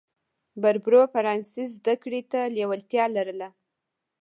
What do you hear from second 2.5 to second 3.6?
لېوالتیا لرله.